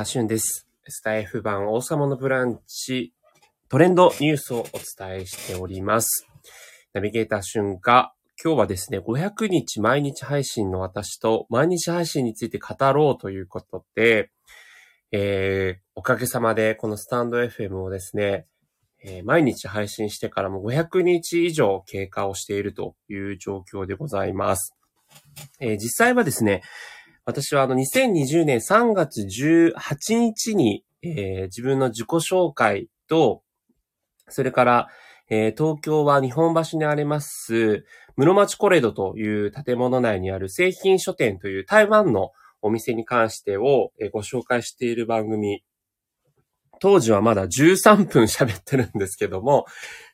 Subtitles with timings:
[0.00, 0.66] アシュンです。
[0.88, 3.12] スタイフ版王様のブランチ
[3.68, 6.26] トレンドニュースをお伝えしております。
[6.94, 8.10] ナビゲーター瞬間。
[8.42, 14.30] 今日はですね、500日毎日配信の私と毎日配信について語ろうということで、
[15.12, 18.46] えー、おかげさまでこのスタンド FM をですね、
[19.04, 24.74] えー、毎日配信してからも500日以上経過をしているという状況でございます。
[25.60, 26.62] えー、実際はですね、
[27.30, 33.42] 私はあの2020年3月18日に、えー、自分の自己紹介と、
[34.28, 34.88] それから、
[35.28, 37.84] えー、東京は日本橋にあります、
[38.16, 42.32] 室町コレドという建物内にある製品書店という台湾の
[42.62, 45.62] お店に関してをご紹介している番組。
[46.80, 49.66] 当時はまだ13分喋ってるんですけども、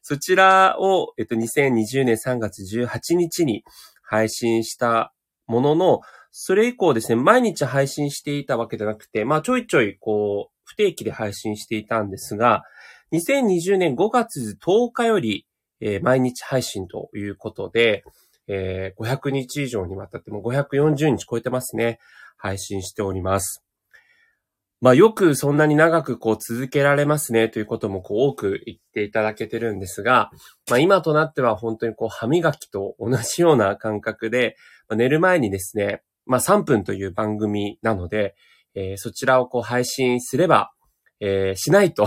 [0.02, 3.64] そちらを、えっと、2020年3月18日に
[4.02, 5.14] 配信した
[5.46, 6.00] ものの、
[6.38, 12.62] それ以降ですね、毎日配信していたわけじゃなくて、まあちょいちょいこう、不定期で配信していたんですが、
[13.12, 15.46] 2020年5月10日より、
[15.80, 18.04] えー、毎日配信ということで、
[18.48, 22.00] えー、500日以上にわたっても540日超えてますね。
[22.36, 23.64] 配信しております。
[24.82, 30.30] まあよくそんなに長くこう続けられますねということもこう多く言っていただけてるんですが、
[30.68, 38.34] まあ今となっては本当にこう歯磨きと同じような感覚で、ま、寝る前にですね、まあ3分という番組なので、
[38.74, 40.72] えー、そちらをこう配信すれば、
[41.20, 42.06] えー、しないと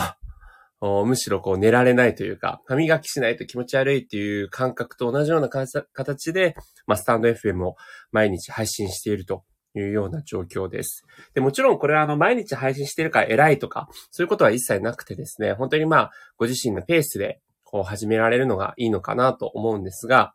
[1.06, 6.56] むしろこう寝られないというか、歯磨きしないと気持ち悪いっていう感覚と同じような形で、
[6.88, 7.76] まあ、スタンド FM を
[8.12, 9.44] 毎日配信していると
[9.76, 11.04] いうような状況です。
[11.34, 20.34] で、もちろんこれはあの、毎日配信してるから偉いとか、そういうことは一切なくてですね、本当にまあ、ご自身のペースでこう始められるのがいいのかなと思うんですが、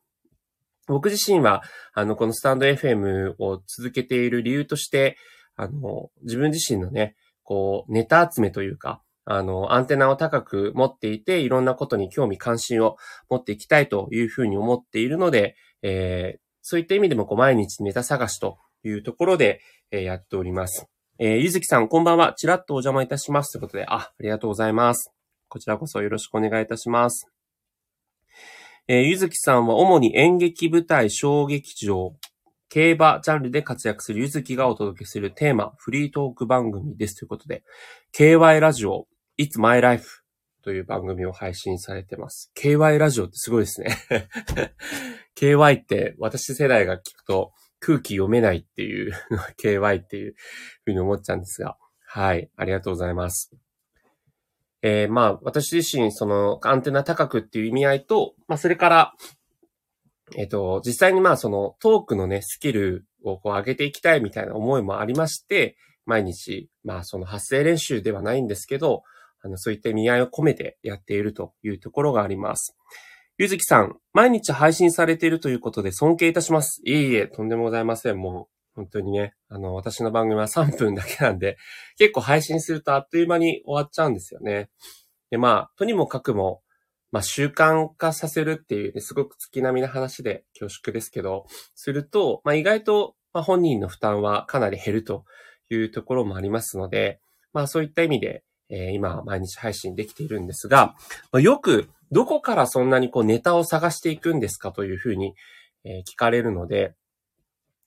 [0.86, 5.16] 僕自身は、あの、このスタンド FM を続けている理由として、
[5.56, 12.96] あの、自分自身のね、こう、ネタ集めというか、あの、アンテナを高く持っていて、いろんなことに興味関心を
[13.30, 20.86] 持っていきたいというふうに思っているので、えー、そういった意味でもこう毎日ネタ探しというところで、えー、やっております。
[21.18, 22.34] えー、ゆずきさん、こんばんは。
[22.34, 23.52] ちらっとお邪魔いたします。
[23.52, 25.12] ということで、あ、ありがとうございます。
[25.48, 27.33] こちらこそよろしくお願いいたします。
[28.86, 32.14] えー、ゆずきさんは主に演劇舞台、小劇場、
[32.68, 37.16] 競馬ジャンルで活躍するゆずきがお届けするテーマ、フリートーク番組です。
[37.16, 37.62] ということで、
[38.14, 39.06] KY ラジオ、
[39.38, 40.22] It's My Life
[40.62, 42.52] という番組を配信されてます。
[42.58, 43.96] KY ラジオってすごいですね。
[45.34, 49.12] KY って私世代が聞くと空気読めないっていう
[49.62, 50.34] KY っていう
[50.84, 51.78] ふうに思っちゃうんですが。
[52.06, 52.50] はい。
[52.54, 53.50] ありがとうございます。
[54.86, 59.14] えー、まあ、私自身、その、アンテナ高くっていう意味合いと、まあ、それから、
[60.36, 69.04] えっ、ー、と、実際にまあ、その、トークのね、スキルをこう上げていきたいみたいな思いもありまして、毎日、まあ、その発声練習ではないんですけど、
[69.40, 72.76] あの、そういった意味合いを込めてやっているというところがあります。
[73.38, 76.82] ゆずきさん、毎日配信されているということで尊敬いたします。
[76.84, 78.18] いえいえ、とんでもございません。
[78.18, 81.56] もう、本当にね、あの、私の番組は3分だけなんで、
[81.96, 84.70] 結構配信するとあっという間に終わっちゃうんですよね。
[85.30, 86.62] で、まあ、とにもかくも、
[87.12, 95.24] まあ、習慣化させるっていう、ね、すごく月並みな話で恐縮ですけど、すると、まあ、意外と、まあ、本人の負担はかなり減ると
[95.70, 97.20] いうところもありますので、
[97.52, 100.94] まあ、そういった意味で、えー、今、毎日配信できているんですが、
[101.30, 105.34] まあ、よく、どこからそんなにこうネタを探していくんですかというふうに、
[105.84, 106.94] えー、聞かれるので、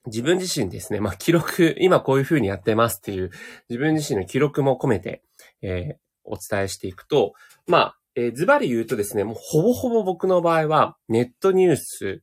[0.05, 3.31] 自分自身ですね、まあ、記録、今こういうふうにやってますっていう、
[3.69, 5.23] 自分自身の記録も込めて、
[5.61, 7.33] えー、お伝えしていくと、
[7.65, 12.21] まあ、えー、ズバリ言うとですね、もうほぼほぼ僕の場合は、ネットニュース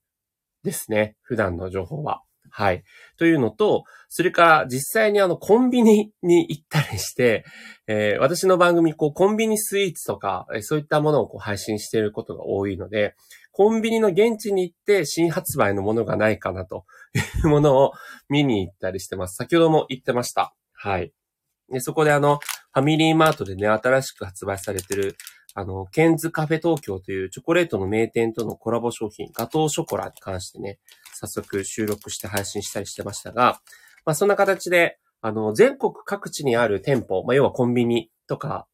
[0.63, 2.23] ですね、普段の情報は。
[2.51, 2.85] はい。
[3.17, 7.45] というのと、それから実際にあのコンビニに行ったりして、
[7.89, 13.17] えー、私の番組、こうコンビニスイーツとか、そういったものをこう配信していることが多いので、
[13.57, 16.85] コンビニの現地に行って新発売のものがないかなと
[17.15, 17.93] いうものを
[18.29, 19.37] 見に行ったりしてます。
[19.37, 20.57] 先ほども言ってました。
[20.73, 21.13] はい。
[21.71, 22.41] で、そこであの、
[22.73, 25.17] ファミリーマートでね、新しく発売されてる、
[25.55, 30.81] あの、ケンズカフェ東京というチョコレートの名店とのコラボ商品、ガトーショコラに関してね、
[31.13, 33.61] 早速収録して配信したりしてましたが、
[34.05, 38.67] まあそんな形で、あの、全国各地にある店舗、まあ要はコンビニとか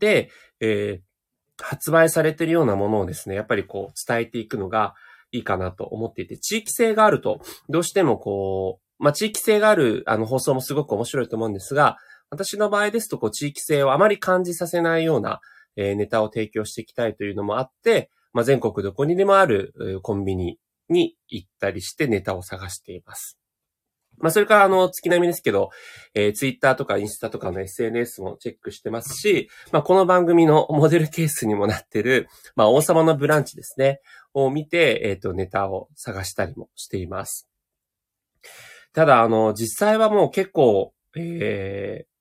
[0.00, 0.28] で、
[0.58, 1.13] えー、
[1.62, 4.94] 発売されているようなものをですね、やっぱりこう伝えていくのが
[5.32, 11.96] いいかなと思っていて、地域性があると、どうしてもこう、まあ地域性があるあの放送もすごく面白いと思うんですが、
[12.30, 15.40] 私の場合ですとこう地域性をあまり感じさせないような、
[15.76, 20.58] えー、ネタを提供していきたいというのもあって、まあ全国どこにでもあるコンビニ
[20.88, 23.38] に行ったりしてネタを探しています。
[24.18, 25.70] まあ、それから、あの、月並みですけど、
[26.14, 34.00] えー、ツイッターとかインスタとかの SNS もチェックしてますし、まあ、この番組の モデルケースにもなってる、まあ、王様のブランチですね、
[34.32, 37.48] を見て、えっ、ー、と、ネタを探したりもしています。
[38.92, 42.13] ただ、あの、実際はもう結構、えー、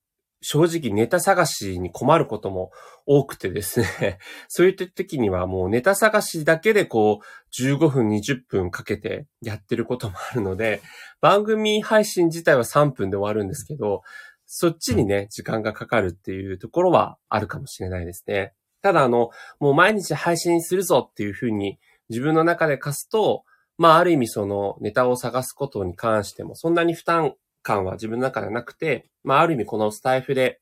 [0.44, 2.72] 正直ネタ探しに困ることも
[3.06, 10.82] 多くてですね そういった時にはもうネタ探しだけでこう15分20分かけてやってることもあるので、
[11.22, 14.02] 番組配信自体は3分で終わるんですけど、
[14.46, 18.54] そっちにね、時間がかかるっていうところはあるかもしれないですね。
[18.82, 19.30] ただあの、
[19.60, 21.80] もう毎日配信するぞっていうふうに
[22.10, 23.44] 自分の中で課すと、
[23.78, 30.60] まあある意味そのネタを探すことに関してもそんなに負担感は自分の中ではなくて、まあ、ある意味このスタイフで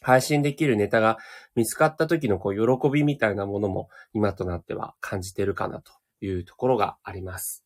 [0.00, 1.18] 配信できるネタが
[1.54, 7.64] 見つかった時のこう喜びみたいなものも今となっては感じてるかなというところがあります。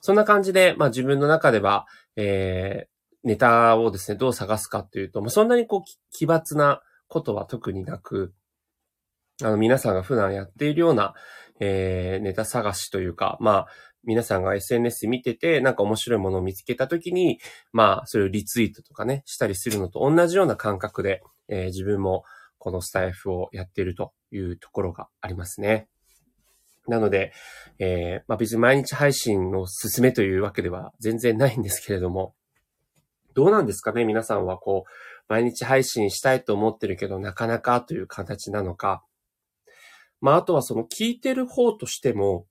[0.00, 1.86] そんな感じで、まあ自分の中では、
[2.16, 8.32] えー、ネタをですね、どう探すかっていうと、まあ、そんなにこう奇抜なことは特になく、
[9.42, 11.14] あの皆さんが普段やっているような、
[11.60, 13.66] えー、ネタ探しというか、まあ、
[14.04, 17.38] 皆さんが SNS 見てて、なんか面白いものを見つけたときに、
[17.72, 22.24] まあ、それをリツイートとかね、したりするのと同じような感覚で、えー、自分も
[22.58, 25.88] このスタイフをやっているというところがありますね。
[26.88, 27.32] なので、
[27.78, 32.34] えー、まあ別に毎日配信の進めというわけでは全然ないんですけれども、
[33.34, 34.04] どうなんですかね？
[34.04, 34.90] 皆さんはこう、
[35.28, 39.04] 毎日配信したいと思ってるけど、なかなかという形なのか、
[40.20, 42.46] まああとはその聞いてる方としても、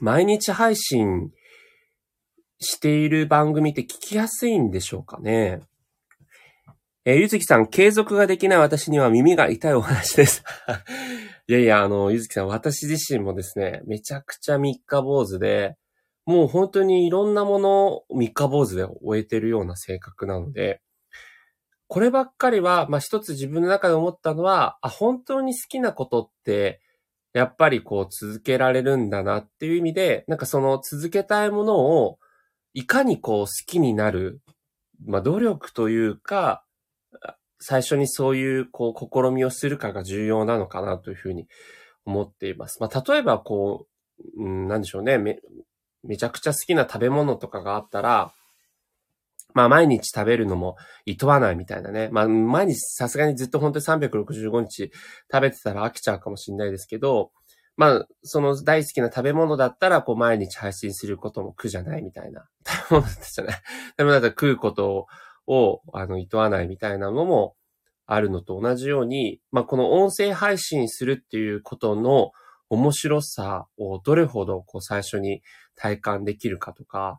[0.00, 1.30] 毎日配信
[2.58, 5.60] している番組って聞きやすいんでしょうかね。
[7.06, 10.44] えー、ゆずきさん、継続ができない私には耳が痛いお話です。
[11.48, 15.76] いやいや、あの、ゆずきさん、私自身もですね、めちゃくちゃ三日坊主で、
[16.26, 20.82] もう本当にいろんなものを三日坊主で終えてるような性格なので、
[21.88, 26.80] こればっかりは、まあ、一つ自分の中で思ったのは、あ、本当に好きなことって、
[27.32, 32.18] やっぱりこう続けられるんだなっていう意味で、なんかその続けたいものを
[32.74, 34.40] いかにこう好きになる、
[35.06, 36.64] まあ努力というか、
[37.60, 41.46] 最初にそういうこう試みをするかが重要なのかなというふうに
[42.04, 42.80] 思っています。
[42.80, 43.86] まあ例えばこ
[44.36, 45.40] う、うん、なんでしょうねめ、
[46.02, 48.32] めちゃくちゃ好きな食べ物とかがあったら、
[49.54, 50.76] まあ毎日食べるのも
[51.06, 52.08] 厭わないみたいなね。
[52.12, 54.90] まあ毎日さすがにずっと本当に365日
[55.30, 57.30] 食べてたら飽きちゃうかもしれないですけど、
[57.76, 62.46] まあその大好きな食べ物だったらこう毎日配信することも苦じゃないみたいな。
[62.66, 63.54] 食べ物ですよね。
[63.92, 65.06] 食べ物だったら食うこと
[65.46, 67.54] をあの厭わないみたいなのも
[68.06, 72.32] あるのと同じように、まあこの音声配信するっていうことの
[72.68, 75.42] 面白さをどれほどこう最初に
[75.74, 77.18] 体感できるかとか、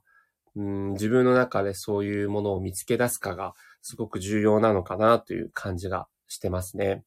[0.55, 7.03] うん、自分の中でそういうものを見つけ出すかがすごく重要なのかなという感じがしてますね。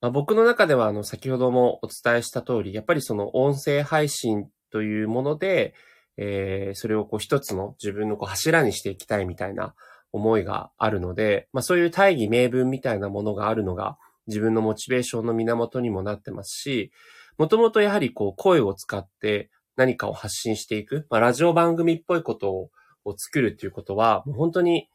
[0.00, 5.74] まあ、僕の中ではあの先ほどもお伝えした通り、やっぱりその音声配信というもので、
[6.16, 9.74] えー、それをこう一つの自分のこう柱にしていきたいみたいな
[10.12, 16.92] 思いがあるので、まあそういう大義名分みたいなものがあるのが自分のモチベーションの源にもなってますし、
[17.36, 22.70] もともとやはりこう声を使って何かを発信していく、まあ、ラジオ番組っぽいことを
[23.08, 24.88] を作るっていうことは、もう本当に、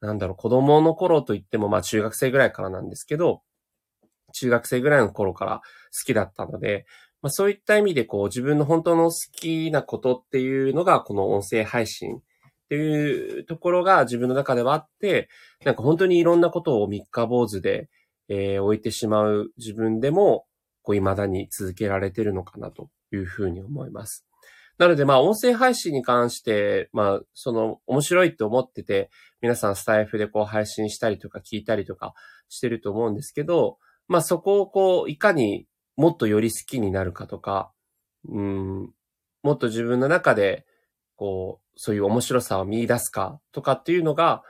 [0.00, 3.42] なんだろう、子供の頃といっても、まあ中学生ぐらいからなんですけど、
[4.32, 5.60] 中学生ぐらいの頃から
[5.96, 6.86] 好きだったので、
[7.22, 12.20] まあそういった意味でこう自分の本当の好きなことっていうのがこの音声配信っ
[12.68, 15.28] ていうところが自分の中ではあって、
[15.64, 17.88] なんか本当にいろんなことを三日坊主で、
[18.28, 20.46] えー、置いてしまう自分でも、
[20.86, 24.24] こう未だに続けられてるのかなというふうに思います。
[24.78, 32.14] なので、まあ、音声配信に関して、まあ、その、面白いって思ってて、皆さんスタイフでこう配信したりとか聞いたりとか
[32.48, 35.66] してると思うんですけど、まあ、そこをこう、いかに
[35.96, 37.72] もっとより好きになるかとか、
[38.28, 38.92] うん、
[39.42, 40.66] もっと自分の中で、
[41.16, 44.44] こう、そういう面白さを見出すかとかっていうのが、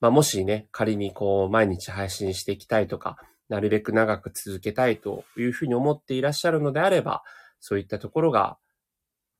[0.00, 7.22] まあ、もしね、仮にこう、毎日配信していきたいとか、なるべく長く続けたいというふうに思っていらっしゃるのであれば、
[7.60, 8.58] そういったところが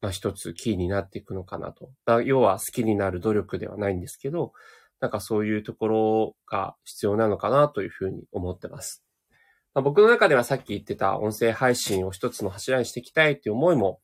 [0.00, 1.90] まあ一つキーになっていくのかなと。
[2.22, 4.52] 要は好きになる努力ではないんですけど、
[5.00, 9.02] なんかそういうところが必要なのかなというふうに思ってます。
[9.74, 14.00] まあ、僕の中ではさっき言ってた音声配信を一つの柱にしていきたいっていう思いも、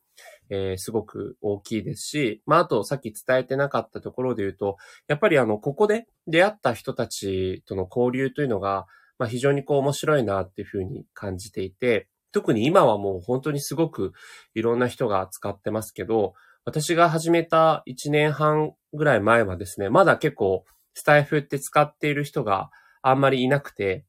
[0.51, 4.77] えー、すごく大きいですし、まあ、あとさっき伝えてなかったところで言うと、
[5.09, 8.87] やっぱりあの、ここで出会った人たちとの交流というのが、
[9.23, 14.15] まあ、非常にこう面白いなっていうふうに感じていて、特に今はもう本当にすごく
[14.53, 20.65] いろんな人が使ってますけど、私が始めた1年半ぐらい前はですね、まだ結構
[20.95, 24.07] スタイフって使っている人があんまりいなくて、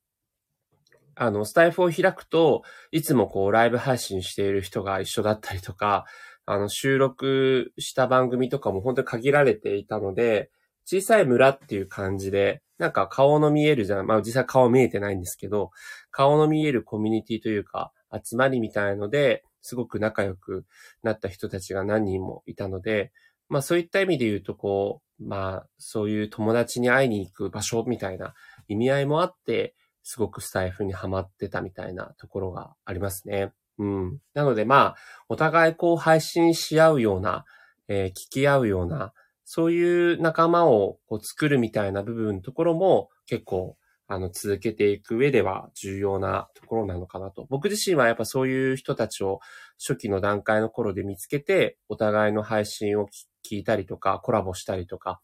[1.13, 6.05] あの、スタイフを開くと、いつもこうライブ配信している人が一緒だったりとか、
[6.47, 10.49] あの、収録した番組とかも本当に限られていたので、
[10.85, 15.71] 小さい村っていう感じで、なんか顔の見えるじゃん、まあ実際顔見えてないんですけど、
[16.11, 17.91] 顔の見えるコミュニティというか、
[18.23, 20.65] 集まりみたいので、すごく仲良く
[21.03, 23.11] なった人たちが何人もいたので、
[23.49, 28.33] まあそういった意味で言うと、こう、まあそういう友達に会いに行く場所みたいな
[28.67, 33.53] 意味合いもあって、すごくスタイフにハマってたみたいなところがありますね。
[33.79, 34.19] うん。
[34.33, 34.95] なのでまあ、
[35.29, 37.45] お互いこう配信し合うような、
[37.87, 39.13] えー、聞き合うような、
[39.45, 47.47] そういう仲間をこう作るみたいな部分のところも結構あの続けていく上では重要なところなのかなと。
[47.49, 49.39] 僕自身はやっぱそういう人たちを
[49.79, 53.07] 初期の段階の頃で見つけて、お互いの配信を
[53.49, 55.21] 聞いたりとか、コラボしたりとか、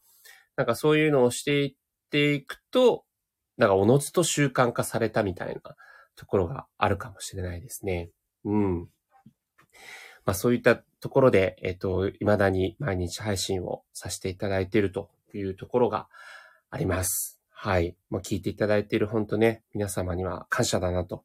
[0.56, 1.74] なんかそういうのをしていっ
[2.10, 3.04] ていくと、
[3.58, 5.60] なんかおのずと習慣化されたみたいな
[6.16, 8.10] ところがあるかもしれないですね。
[8.44, 8.88] うん。
[10.24, 16.08] まあそういったところで、えっ、と、未だに毎日配信をさせていただいているというところが
[16.70, 17.40] あります。
[17.50, 17.96] はい。
[18.10, 21.24] まあ聞いていただいている本当ね、皆様には感謝だなと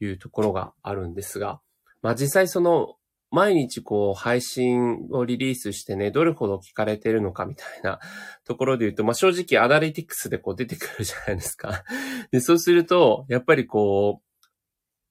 [0.00, 1.60] いうところがあるんですが、
[2.02, 2.96] まあ実際その
[3.30, 8.00] 毎日こう配信をリリースしてね、どれほど聞かれてるのかみたいな
[8.44, 11.84] ところで言うと、まあ正直アナリティクスでこう出てくるじゃないですか。
[12.30, 14.27] で、そうすると、やっぱりこう、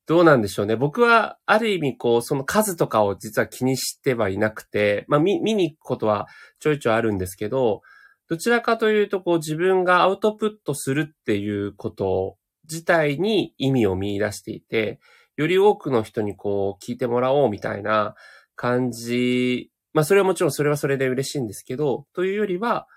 [0.07, 0.77] どうなんでしょうね。
[0.77, 6.27] 僕は、ある意味、こう、その数とかを実は気にしてはいなくて、まあ、見、見に行くことは
[6.59, 7.81] ちょいちょいあるんですけど、
[8.29, 12.37] どちらかというと、こう、自分がアウトプットするっていうこと
[12.69, 14.99] 自体に意味を見出していて、
[15.35, 18.15] より多くの人にこう、聞いてもらおうみたいな
[18.55, 22.87] 感じ、まあ、それはもちろんそれはそれで嬉しいんですけど、というよりは、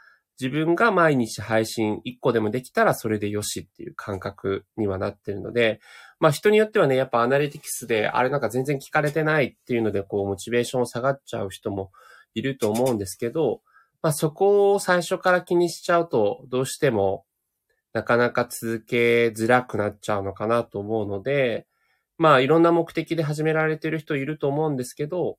[0.40, 5.80] 自分が毎日配信1個でもできたらそれでよしっていう感覚にはなってるので、
[6.18, 11.90] まあ人によってはね、やっぱアナリティクスであれなんか全然聞かれてないっていうので、こうモチベーション下がっちゃう人も
[12.34, 13.60] いると思うんですけど、
[14.02, 17.26] まあそこを最初から気にしちゃうと、どうしても
[17.92, 21.66] なかなか続けづらくなっちゃうのかなと思うので、
[22.16, 25.36] まあいろんな目的で始められてる人いると思うんですけど、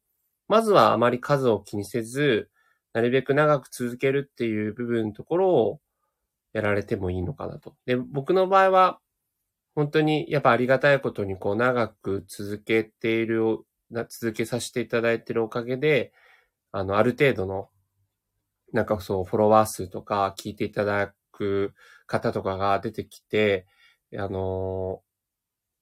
[0.47, 2.50] まずはあまり数を気にせず、
[2.93, 5.79] なるべく長く続けるっていう部分のところを
[6.53, 7.75] やられてもいいのかなと。
[7.85, 8.99] で、僕の場合は、
[9.75, 13.59] 本当にやっぱありがたいことにこう長く続けている、
[14.09, 16.13] 続けさせていただいているおかげで、
[16.71, 17.69] あの、ある程度の、
[18.73, 21.73] なんかそう、フォロワー数とか聞いていただく
[22.07, 23.65] 方とかが出てきて、
[24.17, 25.01] あの、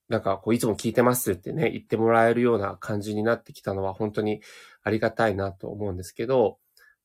[0.10, 4.42] なんかこういつも聞いてますってね、言ってもらえるような感じになってきたのは本当に
[4.84, 6.58] ありがたいなと思うんですけど、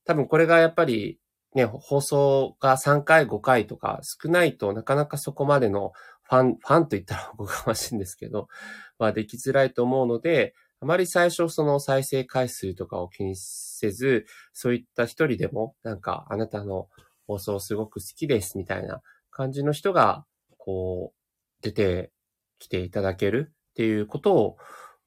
[0.05, 1.19] 多分これがやっぱり
[1.55, 5.93] ね、放送が3回、5回とか少ないとなかなかそこまでの
[6.23, 8.49] ファン、ファンと言ったらおこがましいんですけど、
[8.99, 16.89] はできづらいと思うので、あまり最初その再生回数とかを気にせず、そういった一人でも、なんかあなたの
[17.27, 20.27] 放送すごく好きですみたいな感じの人が、
[20.59, 22.13] こう、出て
[22.59, 24.57] きていただけるっていうこと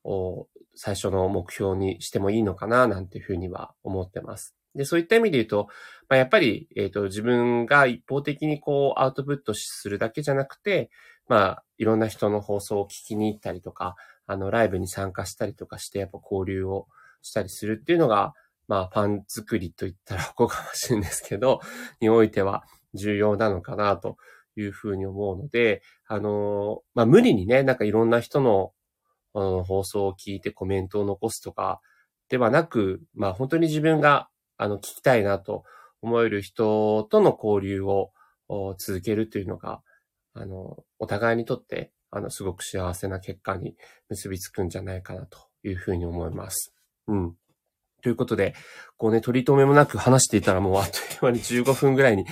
[0.03, 4.56] を、最初の目標にしてもいいのかな、なんていうふうには思ってます。
[4.75, 5.67] で、そういった意味で言うと、
[6.09, 10.89] まあ、やっぱり、えっ、ー、と、自分が一方的にこう、アウトプットするだけじゃなくて、
[11.27, 13.95] まあ、いろんな人の放送を聞きに行ったりとか、
[14.25, 16.87] あの、ライブに参加したりとかして、やっぱ交流を
[17.21, 18.33] したりするっていうのが、
[18.67, 21.61] まあ、ファン作りと言ったらおこがましいんですけど、
[21.99, 24.17] においては重要なのかなと
[24.55, 28.71] いうふうに思うので、あの、まあ、無理にね、なんかいろんな人の、
[29.33, 31.79] の放送を聞いてコメントを残すとか
[32.27, 35.63] ではなく、まあ、本当に自分があの、聞きたいなと
[36.01, 38.11] 思える人との交流を
[38.77, 39.81] 続けるというのが、
[40.33, 43.75] あの、お互いにとって、あの、すごく幸せな結果に
[44.09, 46.73] 結びつくんじゃないかなというふうに思います。
[47.07, 47.35] うん。
[48.01, 48.55] ということで、
[48.97, 52.25] こうね、取り留めもなく話していたらもうあっという間に15分ぐらいに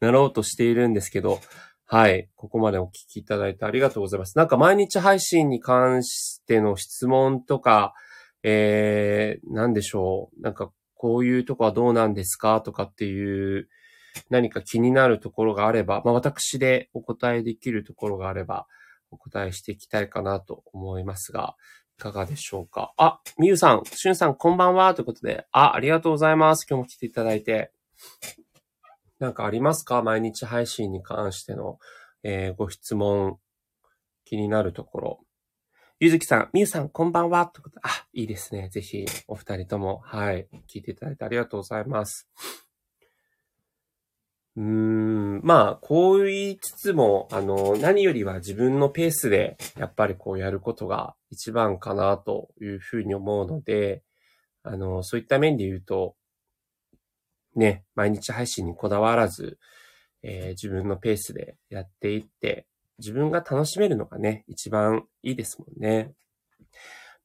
[0.00, 1.40] なろうとしているんですけど、
[1.84, 2.28] はい。
[2.36, 4.36] ここまでお聞きいただいてありがとうございます。
[4.36, 7.94] なんか毎日配信に関しての質問とか、
[8.42, 10.40] えー、なんでしょう。
[10.42, 13.68] なんかこういうとこはどうなんですかとかっていう
[14.28, 18.66] 何か気になるところがあれば、まあ私でお答えできるところがあれば
[19.10, 21.54] お答えしていきたいかなと思いますが、
[21.98, 22.92] いかがでしょうか。
[22.96, 26.66] あ、みゆさん、しゅんさんこんばんはということで、あ、ありがとうございます。
[26.68, 27.72] 今日も来ていただいて。
[29.18, 30.02] なんかありますか？
[30.02, 31.78] 毎日配信に関しての、
[32.22, 33.38] えー、ご質問、
[34.24, 35.20] 気になるところ。
[36.00, 37.46] ゆずきさん、みゆさん、こんばんは。
[37.46, 38.68] ということあ、いいですね。
[38.68, 42.28] ぜひ、お二人とも、はい、聞いていただいてありがとうございます。
[44.54, 54.04] うーん、まあ、こう言いつつも、あの、何よりは自分のペースで、やっぱりこうやることが一番かなというふうに思うので、
[54.62, 56.14] あの、そういった面で言うと、
[57.56, 59.58] ね、毎日配信にこだわらず、
[60.22, 66.12] えー、自分のペースでやっていって、自分が楽しめるのがね、一番いいですもんね。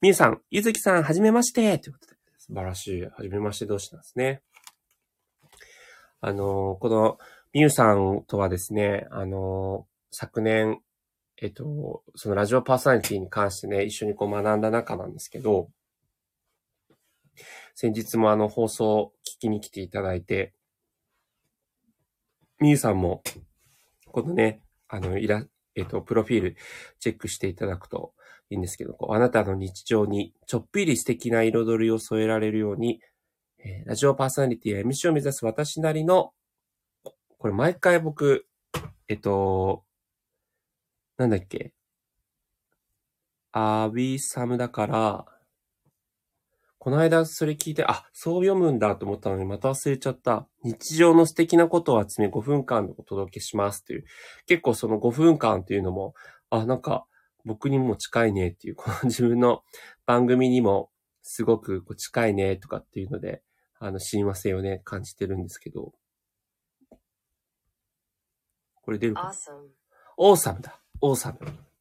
[0.02, 4.42] みゆさん、ゆずきさん、はじめましてということで、素晴らしい、はじめまして同士なんですね。
[6.22, 7.18] あの、この、
[7.54, 10.80] みゆさんとはですね、あの、昨年、
[11.42, 15.70] えっと、そのラジオパーソナリティに関してね、一緒にこう学んだ中なんですけど、
[17.76, 20.54] 先日もあの放送を聞きに来ていただいて、
[22.60, 23.24] みゆさんも、
[24.12, 26.56] このね、あの、いら、えっ、と、プロフィール
[27.00, 28.14] チェックしていただくと
[28.50, 33.02] いいんですけど、こうあなたの日常にちょっぴり素敵な彩りを添えられるように、
[33.60, 36.34] えー、ラジオパーソナリティや MC を目指す私なりの、
[37.38, 38.46] これ毎回僕、
[39.08, 39.84] えっ、と、
[41.18, 41.74] なんだっけ、
[43.52, 45.26] アビサムだから、
[46.84, 50.50] この間それ聞いて、あ、そう読むんだと思ったのにまた忘れちゃった。
[50.66, 54.06] 日常の素敵なことを集め5分間でお届けしますという。
[54.48, 56.14] 結構その5分間っていうのも、
[56.50, 57.06] あ、なんか
[57.46, 59.64] 僕にも近いねっていう、この 自分の
[60.06, 63.44] 番組にもすごく近いねとかっていうので、
[63.80, 65.94] あの、親和性をね、感じてるんですけど。
[68.82, 69.70] これ出るか Awesome.
[70.18, 70.82] Awesome だ。
[71.00, 71.73] Awesome。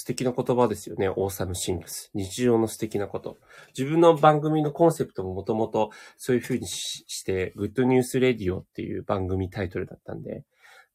[0.00, 1.10] 素敵な言葉ですよね。
[1.10, 2.10] Awesome things。
[2.14, 3.36] 日常の素敵なこと。
[3.76, 10.44] 自分の番組のコンセプトももともとそういう風にして、 Good News Radio っていう番組タイトルだったんで、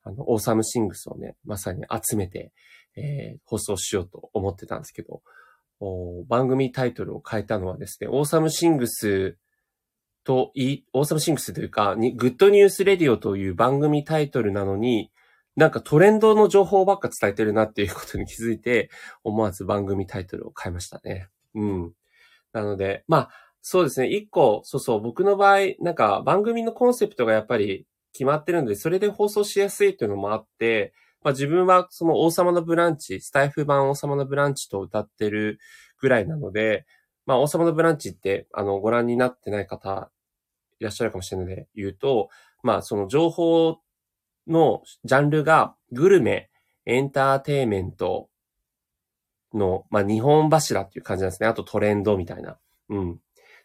[0.04, 2.52] あの、 Awesome things をね、まさに集めて、
[2.96, 5.22] えー、放送しようと思ってたんですけど、
[6.28, 9.38] 番組タイトルを変えたのはですね、 Awesome things
[10.24, 15.12] とい、 Awesome things というか、 Good News Radio という番組タイトルなのに、
[15.56, 18.90] なんかトレンドの情報ばっか伝えてるなっていうことに気づいて、
[19.24, 21.30] 思わず番組タイトルを変えましたね。
[21.56, 21.94] うん。
[22.54, 23.30] なので、まあ、
[23.62, 24.08] そうですね。
[24.08, 35.60] 一個、そうそう、僕の場合、なんか番組のコンセプトがやっぱり決まってるので、それで放送しやすいっていうのもあって、まあ自分はその王様のブランチ、スタエフ版王様のブランチと謳ってる
[36.00, 36.86] ぐらいなので、
[37.26, 40.12] まあ王様のブランチって、あの、ご覧になってない方
[40.80, 42.30] いらっしゃるかもしれないので言うと、
[42.62, 43.80] まあその情報
[44.48, 46.50] のジャンルがグルメ、
[46.86, 48.30] エンターテイメント
[49.54, 51.48] の、まあ、日本柱っていう感じなんですね。
[51.48, 52.58] あとトレンドみたいな。
[52.90, 53.20] うん。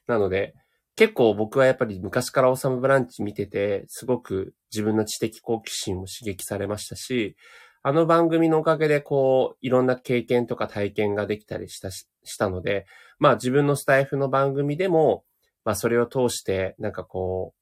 [0.07, 0.55] なので、
[0.97, 7.37] 結構僕はやっぱり昔からオサムブランチ見てて、すごく自分の知的好奇心を刺激されましたし、
[7.83, 12.87] あの番組のおかげでこう、いろんな経験とか体験ができたりしたし、したので、
[13.19, 15.25] まあ自分のスタイフの番組でも、
[15.65, 17.60] まあそれを通して、なんかこう、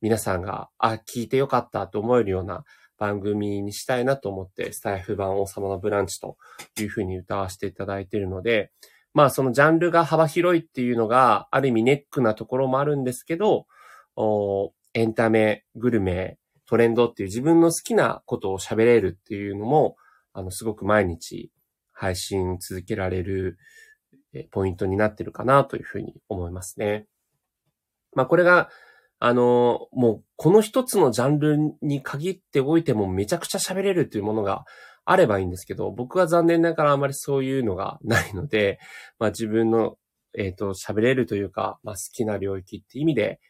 [0.00, 2.64] 皆さんが、あ、聞いてよかったと思えるような
[2.98, 6.36] 番組にしたいなと思って、スタイフ版王様のブランチと
[6.78, 8.72] いうふうに歌わせていただいているので、
[9.12, 13.66] まあそのジャンルが幅広いっていうのが、ある意味ネックなところもあるんですけど、
[14.94, 19.96] エンタメ、グルメ、トレンドっていう自分の好きなことを喋れるっていうのも、
[20.32, 21.50] あの、すごく毎日
[21.92, 23.58] 配信続けられる
[24.50, 27.06] ポイントになってるかなというふうに思いますね。
[28.14, 28.68] まあこれが
[29.22, 34.64] あの、もうこの一つのジャンルに限っておいてもめちゃくちゃ喋れるっていうものが
[35.04, 38.78] あればいいんですけど、僕は残念ながらあまりそういうのが ないので、
[39.18, 39.98] まあ自分の、
[40.36, 43.40] えっ、ー、と、喋れるというか、まあ好きな領域って意味で、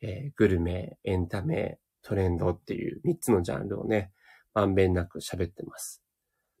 [0.00, 4.12] えー、グルメ、エンタメ、トレンドっていう3つのジャンルをね、
[4.54, 6.00] まんべんなく喋ってます。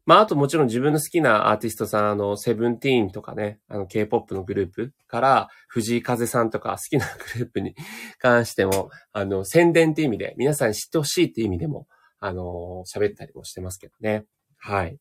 [0.08, 7.74] まあ、あともちろん自分の好きなアーティストさん、あの、セブンティーンとかね、あの、K-POP のグループから、藤井風さんとか好きなグループに
[8.18, 11.88] 関しても、あの、宣伝っていう意味で、皆さん知ってほしいっていう意味でも、
[12.20, 14.24] あの、喋ったりもしてますけどね。
[14.56, 14.92] はい。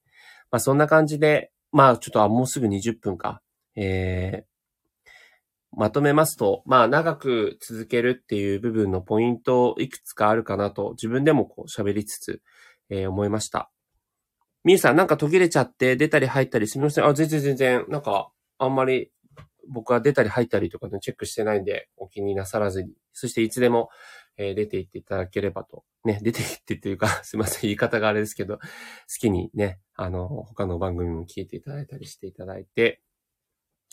[0.51, 3.41] まあ、そんな感じで、まあ、ちょっと、あ、もうすぐ20分か。
[3.77, 5.09] えー、
[5.71, 12.41] まとめますと、まあ、長く続けるっていう部分のポイントいくつかあるかなと、自分でもこう喋りつつ、
[12.89, 13.71] えー、思いました。
[14.67, 17.05] みゆさん、なんか途切れちゃって出たり入ったりすみません。
[17.05, 19.13] あ、全然全然、なんか、あんまり
[19.69, 23.89] 僕は出たり入ったりとかのチェックしてないんで、お気になさらずに、そしていつでも、
[24.35, 25.85] えー、出ていっていただければと。
[26.03, 28.63] ね、出ていってっていうか、 すいません、言い方があれですけど、好
[29.17, 33.01] きにね、あの、他の番組も聞いていただいたりしていただいて、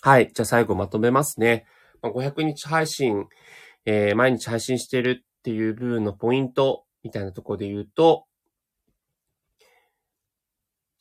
[0.03, 1.67] はい、じゃあ最後まとめますね。
[2.03, 3.29] ま、500日配信、
[3.85, 8.27] えー、毎日配信してるっていう部分のポイントみたいなところで言うと、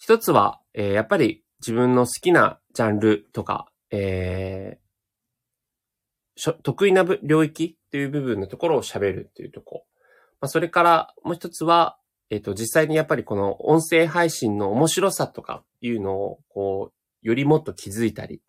[0.03, 9.85] 一つは、えー、やっぱり自分の好きなジャンルとか、えー、得意な領域っていう部分のところを喋るっていうとこ。
[10.41, 11.97] まあ、それからもう一つは、
[12.29, 18.41] えっ、ー、と、実際にやっぱりこの音声配信の面白さとかいうのを、こう、よりもっと気づいたり、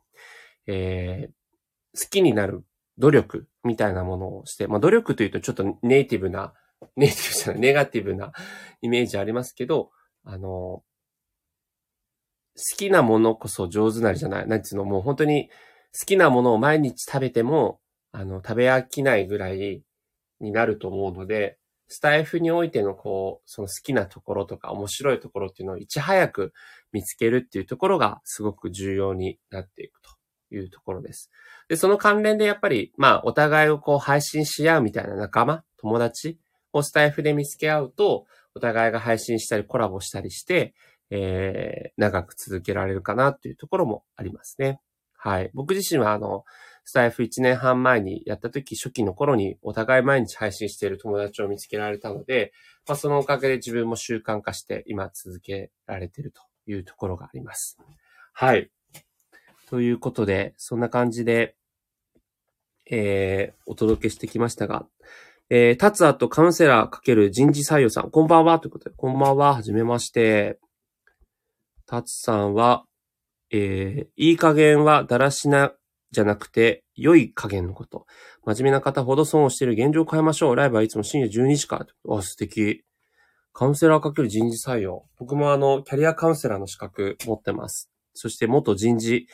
[0.67, 2.65] えー、好きになる
[2.99, 6.53] 努力みたいなものをして、まあ、努力というとちょっとネイティブな、
[6.97, 8.33] ネイティブじゃない、ネガティブな
[8.83, 9.93] イメージありますけど、
[10.25, 10.83] あの、
[12.57, 14.47] 好きなものこそ上手なりじゃない？
[14.47, 15.51] なんつうの、もう本当に
[15.99, 17.81] 好きなものを毎日食べても、
[18.13, 19.83] あの、食べ飽きないぐらい
[20.41, 26.53] になると思うので、スタイフにおいてのこう、その好きなところとか面白いところっていうのをいち早く
[26.93, 30.11] 見つけるっていうところがすごく重要になっていくと
[30.55, 31.31] いうところです。
[31.69, 36.39] で、その関連でやっぱり、まあ、お互いをこう配信し合うみたいな仲間、友達
[36.73, 40.75] をスタイフで見つけ合うと、お互いが配信したりコラボしたりして、
[41.17, 44.81] えー、長く続けられるかなっていうところもありますね。
[45.17, 45.51] はい。
[45.55, 46.45] 僕自身はあの、
[46.85, 52.53] スタイフ1年半前にやった時、初期の頃にお互い毎日配信している友達を見つけられたので、
[52.89, 57.79] まあ、そのおかげで自分も習慣化して今続けられているというところがあります。
[58.33, 58.71] はい。
[59.71, 61.55] ということで、そんな感じで、
[62.91, 64.85] えー、お届けしてきましたが、
[65.49, 70.59] えー、タツアとカウンセラーかける人事採用さん、こんばんはということで、こんばんは、はじめまして。
[71.87, 72.85] タツさんは、
[73.51, 75.73] えー、いい加減はだらしな
[76.15, 78.07] じゃなくて、良い加減のこと。
[78.45, 80.57] 真面目な方ほど損をしている現状を変えましょう。
[80.57, 81.87] ライブはいつも深夜12時から。
[82.17, 82.85] あ、素敵。
[83.53, 85.07] カウンセラーかける人事採用。
[85.19, 87.91] 僕もあの、キャリアカウンセラーの資格持ってます。
[88.15, 89.27] そして元人事、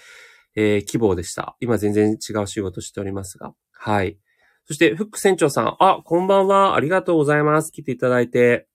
[0.56, 1.56] えー、希望でした。
[1.60, 3.54] 今全然違う仕事しておりますが。
[3.72, 4.18] はい。
[4.66, 5.76] そして、フック船長さん。
[5.80, 6.76] あ、こんばんは。
[6.76, 7.72] ありがとうございます。
[7.72, 8.68] 来ていただいて。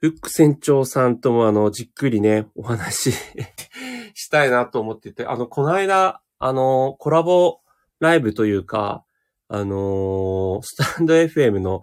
[0.00, 3.12] フック船長さんともあの、じっくりね、お話
[4.14, 7.60] したいなと思ってて、あの、この間、あの、コラボ
[7.98, 9.04] ライブというか、
[9.48, 11.80] あのー、スタンド FM の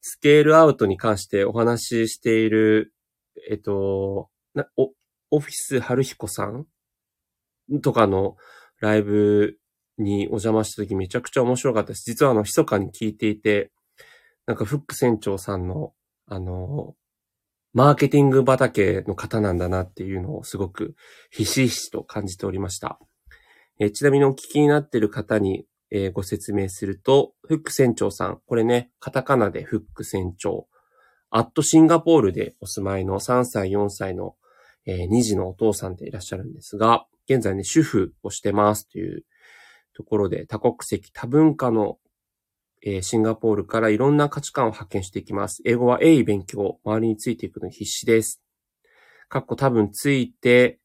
[0.00, 2.94] スケールアウトに関してお話ししている、
[3.50, 4.92] えっと、なお
[5.30, 6.66] オフィス春彦さん
[7.82, 8.36] とかの
[8.80, 9.58] ライブ
[9.98, 12.04] にお邪魔した時めちゃくちゃ面白かったです。
[12.06, 13.72] 実はあの、密かに聞いていて、
[14.46, 15.92] なんかフック船長さんの、
[16.26, 16.94] あの、
[17.76, 20.94] マーケティング畑の方なんだなっていうのをすごく
[21.30, 22.98] ひしひしと感じておりました。
[23.78, 30.68] え、ちなみにお聞きになっている方に、えー、ご説明すると、フック船長さん、これね、カタカナでフック船長、
[31.28, 34.36] アットシンガポールでお住まいの3歳、4歳の、
[34.86, 39.26] え、2児のお父さんでいらっしゃるんですが、現在ね、主婦をしてますという
[39.94, 41.98] ところで、多国籍、多文化の、
[42.82, 45.62] えー、シンガポールからいろんな価値観を発見していきます。
[45.64, 48.42] 英語は鋭意勉強、周りについていくのに必死です。
[49.28, 50.78] かっこ多分ついて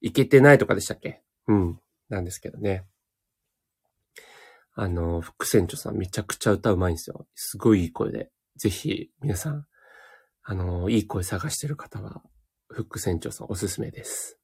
[0.00, 1.22] いけてないとかでしたっけ？
[1.48, 1.80] うん。
[2.08, 2.86] なんですけどね。
[4.74, 7.26] あの、福船長さんめちゃくちゃ歌うまいんですよ。
[7.34, 8.30] すごいいい声で。
[8.56, 9.66] ぜひ、皆さん、
[10.42, 12.22] あの、いい声探してる方は、
[12.68, 14.39] フック船長さんおすすめです。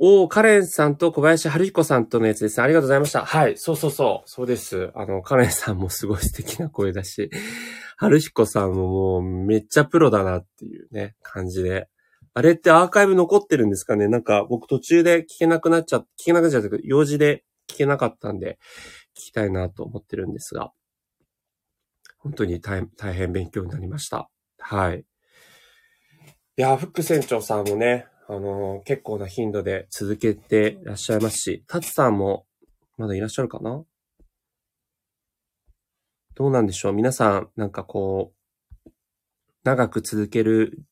[0.00, 3.24] おー、カレンさんと小林春彦さんとのやつですありがとうございました。
[3.24, 4.92] はい、そうそうそう、そうです。
[4.94, 7.30] あの、カレンさんもすごい素敵な声だし、
[7.96, 11.88] 春彦さんももうめっちゃプロだなっていうね、感じで。
[12.34, 14.06] あれってアーカイブ残ってるんですかね？
[14.06, 18.60] なんか僕途中で聞けなくなっちゃ、聞けなくなっちゃったけど、用事で聞けなかったんで、
[19.16, 20.72] 聞きたいなと思ってるんですが、
[22.18, 24.30] 本当に大大変勉強になりました。
[24.60, 25.04] はい。
[26.56, 32.46] いや、フック船長さんもね、あの、結構な頻度で続けていらっしゃいますし、タツさんも
[32.98, 33.82] まだいらっしゃるかな？
[36.34, 36.92] どうなんでしょう？
[36.92, 38.34] 皆さん、なんかこ
[38.86, 38.90] う、
[39.64, 40.84] 長く続ける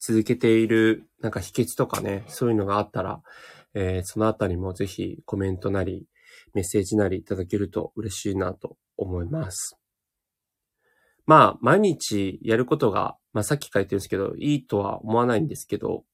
[0.00, 3.22] 続けているなんか秘訣とかね、そういうのがあったら、
[3.74, 6.08] えー、そのあたりもぜひコメントなり、
[6.52, 9.76] メッセージなりいただけると嬉しいなと思います。
[11.26, 16.04] まあ、毎日やることが、まあさっき書いてるんですけど、いいとは思わないんですけど、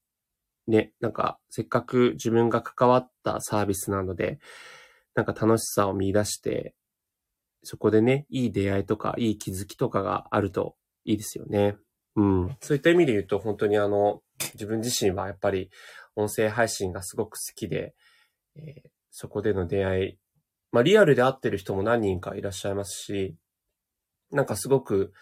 [0.66, 4.38] ね、なんか、せっかく自分が関わったサービスなので、
[5.14, 6.74] なんか楽しさを見出して、
[7.62, 11.76] そこでね、いい出会いとか、いい気づきとかがあるといいですよね。
[12.16, 12.56] うん。
[12.60, 14.22] そういった意味で言うと、本当にあの、
[14.54, 15.70] 自分自身はやっぱり
[16.16, 17.94] 音声配信がすごく好きで、
[18.56, 20.18] えー、そこでの出会い、
[20.72, 23.36] まあリアルで会ってる人も何人かいらっしゃいますし、
[24.30, 25.12] なんかすごく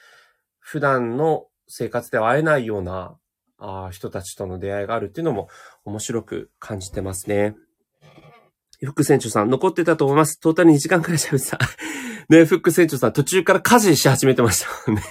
[0.59, 3.19] 普段の生活では会えないような
[3.61, 5.49] あ人たちとの出会いがあるっていうのも
[5.85, 7.55] 面白く感じてますね。
[8.83, 10.41] 福船長さん、残ってたと思います。
[10.41, 11.59] トータル2時間くらい喋ってた。
[12.31, 15.03] ね、フック船長さん途中から家事し始めてましたもんね。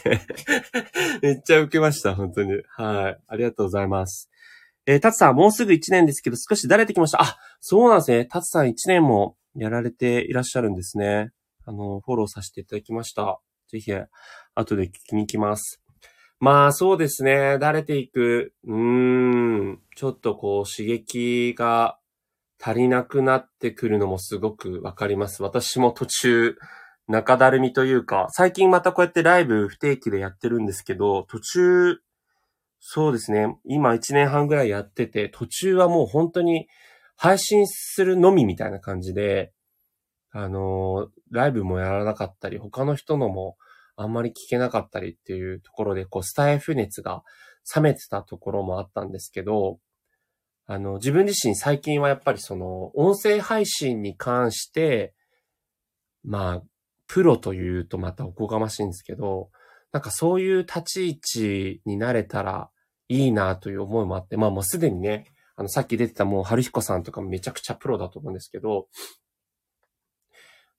[1.21, 2.53] めっちゃ受けました、本当に。
[2.69, 3.19] はい。
[3.27, 4.29] ありがとうございます。
[4.87, 7.21] えー、タツさん、もうすぐ1年ですけど、少しだれてきました。
[7.21, 8.25] あ、そうなんですね。
[8.25, 11.29] タツさん1年もやられていらっしゃるんですね。
[11.65, 13.39] あの、フォローさせていただきました。
[13.67, 13.91] ぜひ、
[14.55, 15.79] 後で聞きに行きます。
[16.39, 17.57] まあ、そうですね。
[17.59, 18.53] だれていく。
[18.65, 19.81] うーん。
[19.95, 21.99] ちょっとこう、刺激が
[22.61, 25.43] 足りなくなってくるのもすごくわかります。
[25.43, 26.55] 私も途中、
[27.07, 31.99] 中だるみというか、最近またこうやってライブ不定期でやってるんですけど、途中、
[32.79, 33.57] そうですね。
[33.65, 36.67] 今1年半ぐらいやってて、途中はもう本当に
[37.17, 39.51] 配信するのみみたいな感じで、
[40.31, 43.57] あのライブもやらなかったり、他の人のも
[44.01, 47.23] あんまり聞けなかったりっていうところで、こう、スタイフ熱が
[47.75, 49.79] 冷めてたところもあったんですけど、
[50.65, 55.13] あの、自分自身最近はやっぱりその、音声配信に関して、
[56.23, 56.63] まあ、
[57.07, 59.49] プロというとまたおこがましいんですけど、
[59.91, 62.69] なんかそういう立ち位置になれたら
[63.07, 68.87] いいなという思いもあって、まあもうすでにね、あの、さっき出てたもう、春彦さんとかめちゃくちゃプロだと思うんですけど、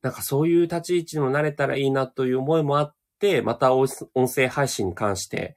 [0.03, 2.95] なんかそういう立ち位置にもなれたらいいなという思いもあっ、
[3.43, 3.89] また音
[4.29, 5.57] 声配信に関して、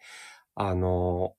[0.56, 1.36] あの、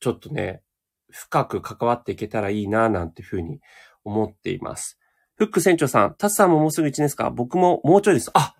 [0.00, 0.62] ちょっとね、
[1.10, 3.60] 深く関わっていけたらいいな、なんていうふうに
[4.04, 4.98] 思っています。
[5.36, 7.30] フック船長さん、タスさんももうすぐ1年ですか？
[7.30, 8.30] 僕ももうちょいです。
[8.34, 8.54] あ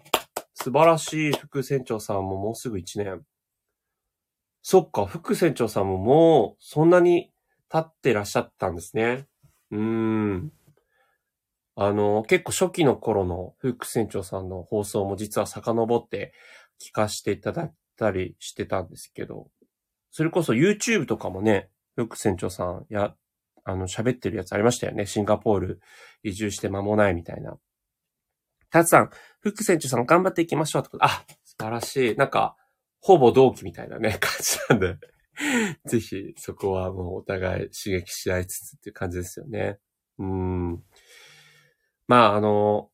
[0.55, 1.33] 素晴らしい。
[1.33, 3.23] フック船長さんももうすぐ1年。
[4.63, 7.33] そっか、フック船長さんももうそんなに
[7.69, 9.27] 経ってらっしゃったんですね。
[9.71, 10.53] うーん。
[11.77, 16.33] あの、結構初期の頃のフック船長さんの放送も実は遡って
[16.81, 19.49] 聞かせていただいたりしてたんですけど、
[20.11, 23.15] それこそ YouTube とかもね、フック船長さんや、
[23.65, 25.07] あの、喋ってるやつありましたよね。
[25.07, 25.81] シンガポール
[26.23, 27.57] 移住して間もないみたいな。
[28.71, 29.11] タツさん、
[29.41, 31.05] フック船長さん頑張っていきましょうってこと。
[31.05, 32.17] あ、素晴らしい。
[32.17, 32.57] なんか、
[33.01, 34.99] ほぼ同期みたいなね、 感じなんで
[35.87, 39.79] ぜひ、そこはもうお互い刺激し合いつつっていう感じですよね。
[40.19, 40.83] うん。
[42.07, 42.91] まあ、あの、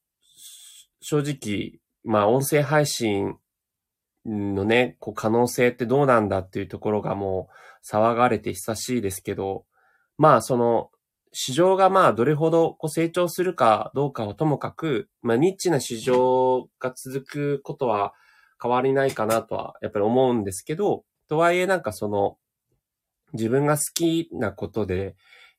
[1.01, 3.37] 正直、まあ、音声配信
[4.27, 7.49] のね、こう、可能性ってどうなんだっていうところがも
[7.83, 9.65] う騒がれて久しいですけど、
[10.19, 10.91] まあ、その、
[11.33, 18.15] 市場がまあ、どれほどこう成長するかどうかはともかく、まあ、ニッチな市場が続くことは
[18.61, 22.37] 変わりないかなとは、やっぱり思うんですけど、とはいえなんかその、
[23.33, 25.15] 自分が好きなことで、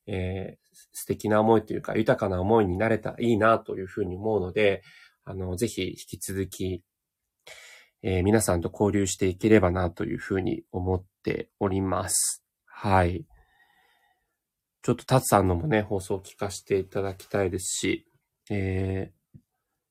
[0.08, 4.84] えー、素敵な思いというか、豊かな思いになれたらいいなというふうに思うので、
[5.24, 6.84] あの、ぜひ引き続き、
[8.04, 12.44] えー、皆さんと交流していければなというふうに思っております。
[12.66, 13.26] はい。
[14.82, 18.08] ちょっとタツさんのもね、放送を聞かせていただきたいですし、
[18.50, 19.40] えー、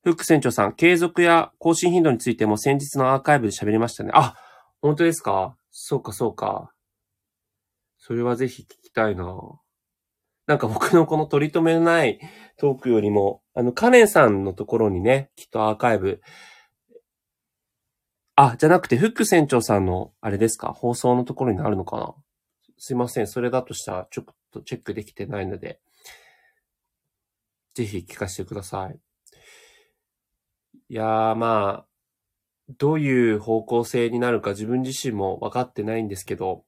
[0.02, 4.10] フック船長さん、継続や更新頻度についても先日のアーカイブで喋りましたね。
[4.14, 4.34] あ、
[4.82, 5.56] 本当ですか？
[5.70, 6.72] そうか、そうか。
[7.98, 9.24] それはぜひ聞きたいな。
[10.46, 12.18] なんか僕のこの取り留めのない
[12.58, 16.20] トークよりも、あの、カネンさんのところにね、きっとアーカイブ、
[18.42, 20.72] あ、じゃなくて、フック船長さんの、あれですか？
[20.72, 22.14] 放送のところにあるのかな？
[22.79, 23.26] すいません。
[23.26, 25.79] それだとしたら、ちょっとチェックできてないので、
[27.74, 28.98] ぜひ聞かせてください。
[30.88, 31.87] いやー、まあ、
[32.79, 36.64] どういう方向性になるか自分自身も分かってないんですけど、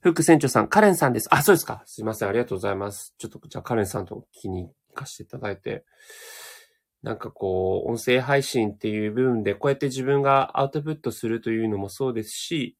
[0.00, 1.28] 副船長さん、カレンさんです。
[1.30, 1.84] あ、そうですか。
[1.86, 2.28] すいません。
[2.28, 3.14] ありがとうございます。
[3.18, 5.84] ちょっと、じゃあカレンさんと気に行かせていただいて。
[7.04, 12.78] なんかこう、音声配信っていう部分で、こうやって自分がアウトプットするというのもそうですし、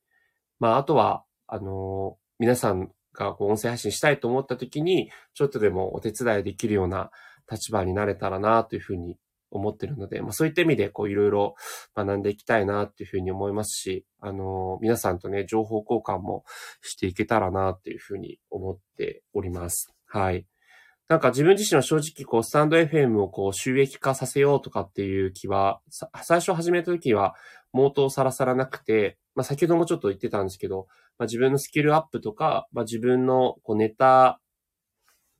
[0.58, 7.10] まあ、あとは、あの、皆さんがこう音声配信したいと思った時に、ちょっとでもお手伝いできるような
[7.50, 9.18] 立場になれたらなというふうに
[9.50, 11.54] 思ってるので、まあそういった意味でこういろいろ
[11.94, 16.44] 学んでいきたいなっていうふうに思いますし、あの、皆さんとね、情報交換も
[16.80, 19.94] していけたらなっていうふうに思っております。
[20.06, 20.46] はい。
[21.08, 25.80] なんか自分自身は正直こうスタンド FM をこう収益化させようとかっていう気は、
[26.22, 27.34] 最初始めた時は
[27.74, 30.86] 毛頭さらさらなくて、まあ先ほどもちょっと言ってたんですけど、
[31.18, 34.40] まあ自分のスキルアップとか、まあ自分のこうネタ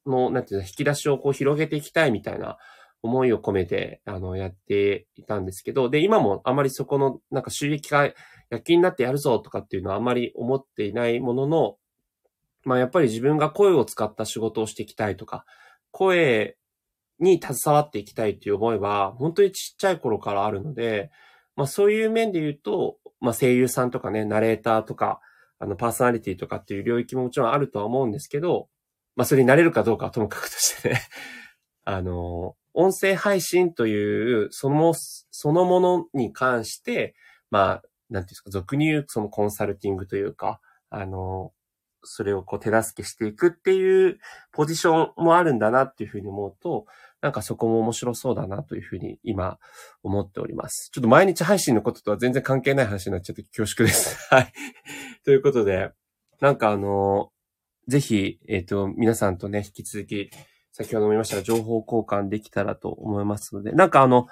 [0.07, 2.59] の、なんていうの、引き出しをこう広げていきたいみたいな
[3.03, 8.05] 思いを込めて、あの、やっていたんですけど、で、今もあまりそこの、なんか収益化、
[8.51, 11.77] 躍起になってやるぞとかっていうのはあまり思っていないものの、
[12.65, 15.45] まあやっぱり自分が声を使った仕事をしていきたいとか、
[15.91, 16.57] 声
[17.21, 21.11] に携わっていきたいっていう思いは、本当にちっちゃい頃からあるので、
[21.57, 25.21] まあそういう面で言うと、まあ声優さんとかね、ナレーターとか、
[25.59, 28.69] あのパーソナリティとかっていう領域ももちろんあるとは思うんですけど、
[29.17, 31.01] まあそれになれるかどうかはともかくとしてね
[31.85, 37.15] あの、音声配信という、その、そのものに関して、
[37.51, 41.53] まあ、なんていうんですか、俗に言うそのコンサルティングというか、あの、
[42.05, 44.19] それをこう手助けしていくっていう
[44.53, 46.87] ポジションもあるんだなっていうふうに思うと、
[47.21, 49.59] なんかそこも面白そうだなというふうに今
[50.03, 50.91] 思っております。
[50.93, 54.19] ちょっと毎日配信のこととは全然関係ない話になっちゃって恐縮です。
[54.31, 54.53] はい。
[55.25, 55.91] ということで、
[56.41, 57.33] なんかあの、
[57.89, 60.31] ぜひ、えっ、と、皆さんとね、引き続き、
[60.73, 64.27] 先ほども言いましたが、情報交換できたらと思いますので、なんかあの、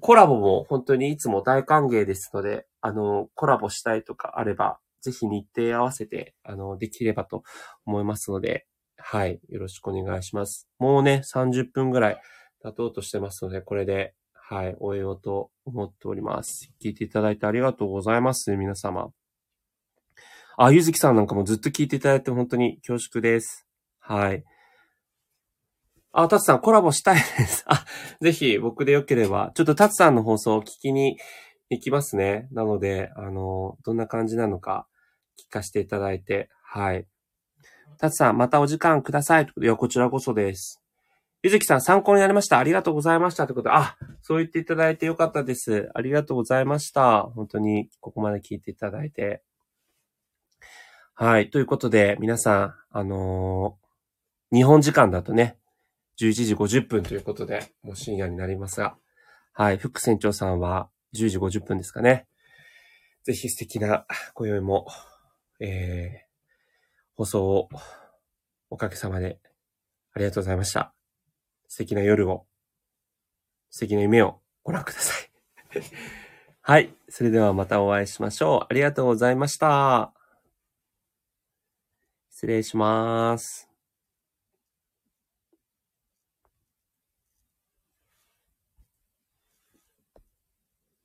[0.00, 7.42] コラボも本当にいつも大歓迎ですので、あの、コラボしたいとかあれば、ぜひ日程合わせて、あの、できればと
[7.84, 10.68] 思いますので、はい、よろしくお願いします。
[10.78, 12.20] もうね、30分ぐらい
[12.62, 16.70] 経とうとしてますので、これで、はい、終えようと思っております。
[16.82, 19.10] 聞いていただいてありがとうございます、皆様。
[20.56, 23.66] あ、ゆずきさんなんかもずっと聞いていただいて本当に恐縮です。
[23.98, 24.44] はい。
[26.12, 27.64] あ、タツさんコラボしたいです。
[27.66, 27.84] あ、
[28.20, 31.18] ぜひ僕でよければ、ちょっとタツさんの放送を聞きに
[31.70, 32.48] 行きますね。
[32.52, 34.86] なので、あの、どんな感じなのか
[35.38, 37.06] 聞かせていただいて、はい。
[37.98, 39.48] タツさん、またお時間ください。
[39.60, 40.80] いや、こちらこそです。
[41.42, 42.58] ゆずきさん、参考になりました。
[42.58, 43.46] ありがとうございました。
[43.46, 45.90] ということで、あ、そう言っていただいてよかったです。
[45.94, 47.22] ありがとうございました。
[47.22, 49.42] 本当に、ここまで聞いていただいて。
[51.14, 51.50] はい。
[51.50, 53.82] ということで、皆さん、あのー
[54.52, 55.56] 日本時間だとね、
[56.20, 58.96] 11時50分ということで、もう深夜になりますが、
[59.54, 59.78] はい。
[59.78, 62.26] 副船長さんは10時50分ですかね。
[63.24, 64.88] ぜひ素敵な今宵も、
[65.62, 66.32] えー、
[67.14, 67.68] 放送を
[68.68, 69.38] おかげさまで
[70.12, 70.92] ありがとうございました。
[71.68, 72.46] 素敵な夜を、
[73.70, 75.30] 素敵な夢をご覧ください。
[76.60, 76.94] はい。
[77.08, 78.66] それではまたお会いしましょう。
[78.68, 80.12] ありがとうございました。
[82.28, 83.71] 失礼します。